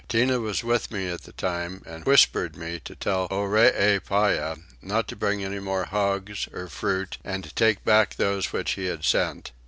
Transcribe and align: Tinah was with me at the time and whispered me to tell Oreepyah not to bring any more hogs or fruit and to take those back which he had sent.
Tinah 0.09 0.39
was 0.41 0.63
with 0.63 0.89
me 0.89 1.07
at 1.09 1.25
the 1.25 1.31
time 1.31 1.83
and 1.85 2.05
whispered 2.07 2.57
me 2.57 2.79
to 2.85 2.95
tell 2.95 3.27
Oreepyah 3.29 4.57
not 4.81 5.07
to 5.09 5.15
bring 5.15 5.43
any 5.43 5.59
more 5.59 5.85
hogs 5.85 6.47
or 6.51 6.69
fruit 6.69 7.19
and 7.23 7.43
to 7.43 7.53
take 7.53 7.83
those 7.85 8.45
back 8.47 8.51
which 8.51 8.71
he 8.71 8.85
had 8.87 9.05
sent. 9.05 9.51